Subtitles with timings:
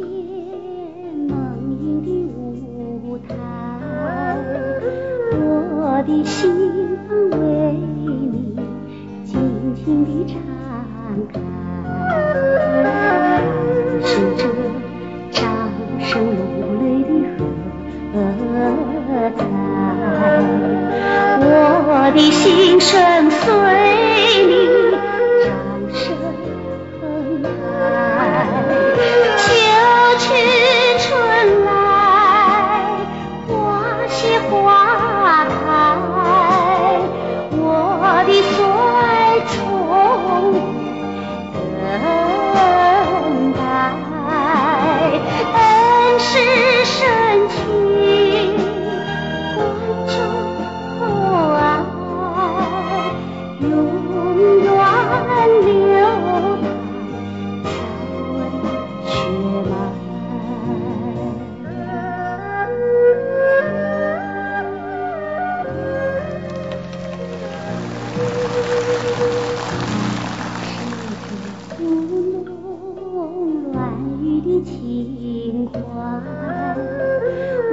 [0.00, 1.32] 梦
[1.80, 2.06] 云的
[3.02, 3.34] 舞台，
[5.32, 6.40] 我的心
[7.32, 7.36] 为
[7.72, 8.54] 你
[9.24, 9.30] 尽
[9.74, 10.38] 情地敞
[11.32, 11.40] 开，
[12.82, 12.86] 感
[14.04, 14.42] 受着
[15.32, 15.42] 掌
[15.98, 16.38] 声如
[16.80, 18.40] 雷的喝
[19.36, 19.40] 彩，
[21.40, 21.42] 我
[22.14, 23.77] 的心声随。
[54.38, 54.70] 永远
[55.64, 55.74] 流
[56.22, 56.62] 淌
[57.64, 57.66] 在
[58.14, 58.62] 我的
[59.04, 59.10] 血
[59.68, 59.70] 脉。
[70.62, 70.70] 是
[71.18, 71.82] 这胡
[72.44, 72.48] 弄
[73.72, 73.76] 乱
[74.22, 74.72] 语的情
[75.72, 75.76] 怀，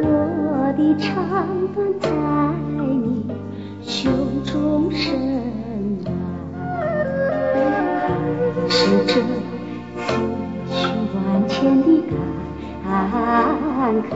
[0.01, 0.03] 我
[0.75, 1.05] 的肠
[1.75, 3.05] 断在你
[3.83, 3.93] 胸
[4.43, 5.05] 中深
[8.69, 10.13] 是这思
[10.67, 10.75] 绪
[11.15, 14.15] 万千的感慨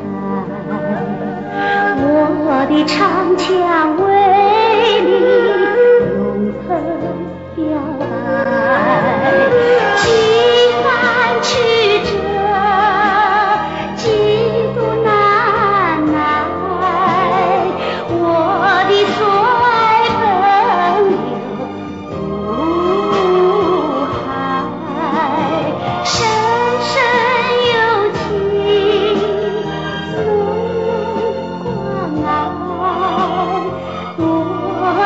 [2.02, 4.29] 我的长江为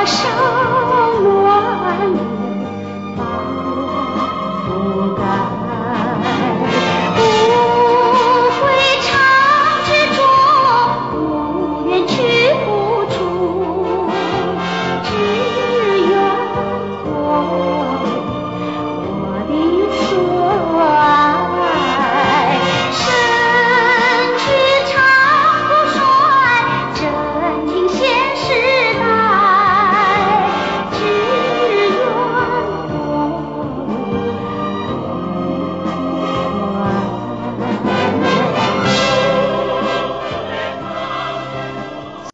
[0.06, 0.28] 手
[1.24, 2.33] 暖。